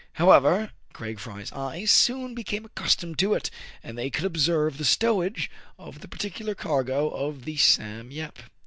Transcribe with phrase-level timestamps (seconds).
[0.13, 3.51] However, Craig Fry's eyes soon became accustomed to it;
[3.83, 8.39] and they could observe the stowage of the particular cargo of the" Sam Yep."